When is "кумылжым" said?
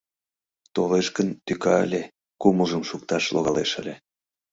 2.41-2.83